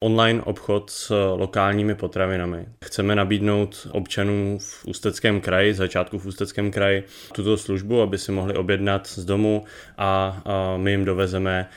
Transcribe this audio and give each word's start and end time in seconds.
online 0.00 0.42
obchod 0.42 0.90
s 0.90 1.34
lokálními 1.36 1.94
potravinami. 1.94 2.66
Chceme 2.84 3.14
nabídnout 3.14 3.88
občanům 3.92 4.58
v 4.58 4.86
Ústeckém 4.86 5.40
kraji, 5.40 5.74
začátku 5.74 6.18
v 6.18 6.26
Ústeckém 6.26 6.70
kraji, 6.70 7.04
tuto 7.32 7.56
službu, 7.56 8.02
aby 8.02 8.18
si 8.18 8.32
mohli 8.32 8.54
objednat 8.54 9.06
z 9.06 9.24
domu 9.24 9.64
a 9.98 10.42
my 10.76 10.90
jim 10.90 11.04
dovezeme 11.04 11.68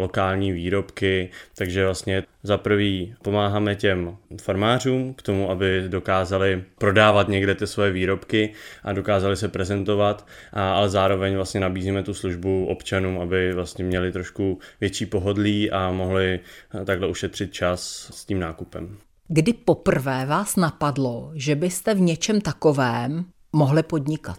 lokální 0.00 0.52
výrobky, 0.52 1.30
takže 1.56 1.84
vlastně 1.84 2.22
za 2.42 2.58
prvý 2.58 3.14
pomáháme 3.22 3.74
těm 3.74 4.16
farmářům 4.42 5.14
k 5.14 5.22
tomu, 5.22 5.50
aby 5.50 5.84
dokázali 5.88 6.64
prodávat 6.78 7.28
někde 7.28 7.54
ty 7.54 7.66
svoje 7.66 7.90
výrobky 7.90 8.52
a 8.84 8.92
dokázali 8.92 9.36
se 9.36 9.48
prezentovat, 9.48 10.26
ale 10.52 10.88
zároveň 10.88 11.36
vlastně 11.36 11.60
nabízíme 11.60 12.02
tu 12.02 12.14
službu 12.14 12.66
občanům, 12.66 13.20
aby 13.20 13.52
vlastně 13.52 13.84
měli 13.84 14.12
trošku 14.12 14.58
větší 14.80 15.06
pohodlí 15.06 15.70
a 15.70 15.90
mohli 15.90 16.40
takhle 16.84 17.08
ušetřit 17.08 17.52
čas 17.58 18.10
s 18.14 18.24
tím 18.24 18.38
nákupem. 18.38 18.98
Kdy 19.28 19.52
poprvé 19.52 20.26
vás 20.26 20.56
napadlo, 20.56 21.30
že 21.34 21.54
byste 21.54 21.94
v 21.94 22.00
něčem 22.00 22.40
takovém 22.40 23.24
mohli 23.52 23.82
podnikat? 23.82 24.38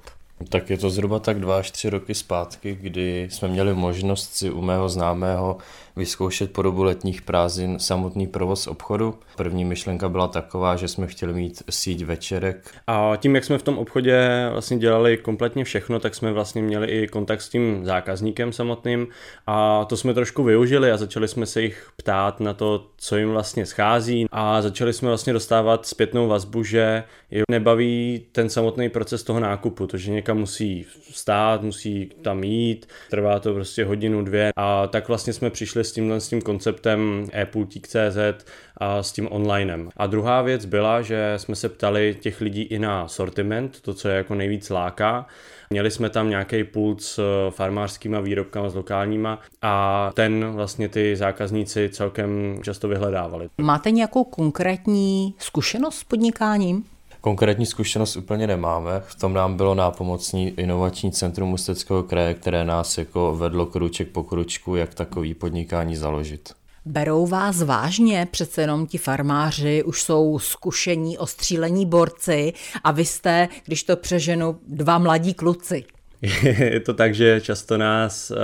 Tak 0.50 0.70
je 0.70 0.78
to 0.78 0.90
zhruba 0.90 1.20
tak 1.20 1.40
dva 1.40 1.58
až 1.58 1.72
tři 1.72 1.90
roky 1.90 2.14
zpátky, 2.14 2.78
kdy 2.82 3.28
jsme 3.32 3.48
měli 3.48 3.74
možnost 3.74 4.36
si 4.36 4.50
u 4.50 4.62
mého 4.62 4.90
známého 4.90 5.58
vyzkoušet 5.96 6.54
po 6.54 6.62
dobu 6.62 6.84
letních 6.84 7.22
prázdnin 7.22 7.80
samotný 7.80 8.28
provoz 8.28 8.68
obchodu. 8.68 9.16
První 9.36 9.66
myšlenka 9.66 10.10
byla 10.10 10.28
taková, 10.28 10.76
že 10.76 10.88
jsme 10.88 11.08
chtěli 11.08 11.34
mít 11.34 11.64
síť 11.70 12.06
večerek. 12.06 12.72
A 12.88 13.12
tím, 13.18 13.36
jak 13.36 13.44
jsme 13.44 13.58
v 13.58 13.64
tom 13.64 13.78
obchodě 13.78 14.50
vlastně 14.52 14.78
dělali 14.78 15.18
kompletně 15.18 15.64
všechno, 15.64 16.00
tak 16.00 16.16
jsme 16.16 16.32
vlastně 16.32 16.62
měli 16.62 16.88
i 16.88 17.08
kontakt 17.08 17.42
s 17.42 17.50
tím 17.50 17.86
zákazníkem 17.86 18.54
samotným 18.54 19.08
a 19.48 19.86
to 19.86 19.98
jsme 19.98 20.14
trošku 20.14 20.44
využili 20.44 20.92
a 20.92 20.98
začali 20.98 21.28
jsme 21.28 21.46
se 21.46 21.62
jich 21.62 21.90
ptát 21.98 22.40
na 22.40 22.54
to, 22.54 22.86
co 22.98 23.18
jim 23.18 23.30
vlastně 23.30 23.66
schází 23.66 24.26
a 24.32 24.62
začali 24.62 24.94
jsme 24.94 25.08
vlastně 25.08 25.34
dostávat 25.34 25.86
zpětnou 25.86 26.28
vazbu, 26.28 26.64
že 26.64 27.04
je 27.32 27.44
nebaví 27.52 28.26
ten 28.32 28.50
samotný 28.50 28.90
proces 28.90 29.24
toho 29.24 29.40
nákupu, 29.40 29.88
to, 29.88 29.98
že 29.98 30.12
někam 30.30 30.40
musí 30.40 30.86
stát, 31.12 31.62
musí 31.62 32.12
tam 32.22 32.44
jít, 32.44 32.88
trvá 33.10 33.40
to 33.40 33.54
prostě 33.54 33.86
hodinu, 33.86 34.24
dvě 34.24 34.52
a 34.56 34.88
tak 34.88 35.08
vlastně 35.08 35.34
jsme 35.34 35.50
přišli 35.50 35.84
s 35.84 35.92
tímhle 35.92 36.20
s 36.20 36.30
tím 36.30 36.42
konceptem 36.42 37.28
e-pultík.cz 37.34 38.46
a 38.78 39.04
s 39.04 39.12
tím 39.12 39.28
onlinem. 39.32 39.90
A 39.98 40.08
druhá 40.08 40.42
věc 40.42 40.66
byla, 40.66 41.02
že 41.02 41.34
jsme 41.38 41.56
se 41.56 41.70
ptali 41.70 42.18
těch 42.22 42.42
lidí 42.42 42.62
i 42.62 42.80
na 42.80 43.08
sortiment, 43.08 43.82
to, 43.82 43.94
co 43.94 44.10
je 44.10 44.16
jako 44.16 44.36
nejvíc 44.36 44.70
láká. 44.70 45.26
Měli 45.70 45.92
jsme 45.92 46.10
tam 46.10 46.30
nějaký 46.30 46.64
pult 46.64 47.02
s 47.02 47.20
farmářskýma 47.50 48.20
výrobkama, 48.20 48.70
s 48.70 48.76
lokálníma 48.76 49.40
a 49.62 50.12
ten 50.14 50.52
vlastně 50.52 50.90
ty 50.90 51.16
zákazníci 51.16 51.90
celkem 51.90 52.60
často 52.64 52.88
vyhledávali. 52.88 53.50
Máte 53.62 53.92
nějakou 53.92 54.24
konkrétní 54.24 55.34
zkušenost 55.38 55.96
s 55.96 56.04
podnikáním? 56.04 56.84
Konkrétní 57.22 57.66
zkušenost 57.66 58.16
úplně 58.16 58.48
nemáme. 58.48 59.02
V 59.08 59.16
tom 59.16 59.34
nám 59.34 59.58
bylo 59.58 59.76
nápomocní 59.76 60.50
inovační 60.50 61.12
centrum 61.12 61.54
Ústeckého 61.54 62.04
kraje, 62.04 62.34
které 62.34 62.66
nás 62.66 62.98
jako 62.98 63.36
vedlo 63.36 63.66
kruček 63.66 64.10
po 64.10 64.24
kručku, 64.24 64.76
jak 64.76 64.94
takový 64.94 65.34
podnikání 65.34 65.96
založit. 65.96 66.54
Berou 66.86 67.28
vás 67.28 67.62
vážně, 67.62 68.28
přece 68.32 68.62
jenom 68.62 68.88
ti 68.88 68.98
farmáři 68.98 69.84
už 69.84 70.04
jsou 70.04 70.40
zkušení 70.40 71.18
ostřílení 71.18 71.86
borci 71.86 72.54
a 72.84 72.92
vy 72.92 73.06
jste, 73.06 73.48
když 73.66 73.84
to 73.84 73.96
přeženu, 73.96 74.60
dva 74.68 74.98
mladí 74.98 75.34
kluci. 75.34 75.84
je 76.60 76.80
to 76.80 76.94
tak, 76.94 77.16
že 77.16 77.42
často 77.42 77.78
nás 77.78 78.32
uh, 78.32 78.38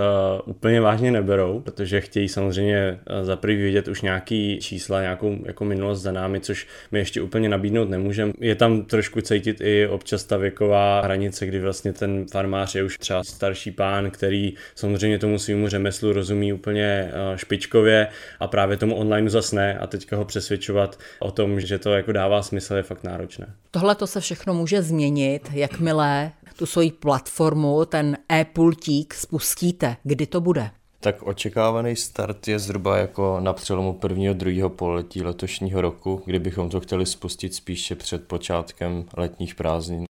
úplně 0.46 0.82
vážně 0.82 1.12
neberou, 1.12 1.60
protože 1.60 2.02
chtějí 2.02 2.30
samozřejmě 2.30 3.00
uh, 3.20 3.26
za 3.26 3.36
prvý 3.36 3.56
vidět 3.56 3.88
už 3.88 4.02
nějaký 4.02 4.60
čísla, 4.62 5.02
nějakou 5.02 5.38
jako 5.46 5.66
minulost 5.66 6.02
za 6.02 6.12
námi, 6.12 6.40
což 6.40 6.68
my 6.92 7.00
ještě 7.00 7.22
úplně 7.22 7.50
nabídnout 7.50 7.90
nemůžeme. 7.90 8.34
Je 8.40 8.56
tam 8.56 8.84
trošku 8.84 9.22
cítit 9.22 9.62
i 9.62 9.88
občas 9.88 10.24
ta 10.24 10.38
věková 10.38 11.02
hranice, 11.02 11.46
kdy 11.46 11.60
vlastně 11.60 11.94
ten 11.94 12.26
farmář 12.32 12.76
je 12.76 12.84
už 12.84 12.98
třeba 12.98 13.24
starší 13.24 13.72
pán, 13.72 14.12
který 14.12 14.54
samozřejmě 14.76 15.20
tomu 15.20 15.40
svýmu 15.40 15.68
řemeslu 15.68 16.14
rozumí 16.14 16.54
úplně 16.54 17.12
uh, 17.12 17.38
špičkově 17.38 18.08
a 18.40 18.48
právě 18.48 18.78
tomu 18.78 18.96
online 18.96 19.30
zasne 19.30 19.78
a 19.78 19.88
teďka 19.88 20.18
ho 20.18 20.26
přesvědčovat 20.26 21.00
o 21.20 21.32
tom, 21.32 21.60
že 21.62 21.80
to 21.80 21.94
jako 21.94 22.12
dává 22.12 22.42
smysl, 22.42 22.76
je 22.76 22.84
fakt 22.84 23.04
náročné. 23.04 23.48
Tohle 23.72 23.96
to 23.96 24.08
se 24.08 24.22
všechno 24.22 24.54
může 24.54 24.82
změnit, 24.82 25.50
jakmile 25.54 26.32
tu 26.58 26.66
svoji 26.66 26.92
platformu, 26.92 27.86
ten 27.86 28.18
e-pultík 28.32 29.14
spustíte? 29.14 29.98
Kdy 30.04 30.26
to 30.26 30.42
bude? 30.42 30.72
Tak 31.00 31.24
očekávaný 31.24 31.96
start 31.96 32.48
je 32.48 32.60
zhruba 32.60 32.98
jako 32.98 33.40
na 33.40 33.54
přelomu 33.54 33.94
prvního 33.94 34.34
druhého 34.34 34.70
poletí 34.70 35.24
letošního 35.24 35.82
roku, 35.82 36.22
kdy 36.26 36.40
bychom 36.40 36.70
to 36.70 36.80
chtěli 36.80 37.06
spustit 37.06 37.54
spíše 37.56 37.96
před 37.96 38.28
počátkem 38.28 39.06
letních 39.18 39.56
prázdnin. 39.56 40.04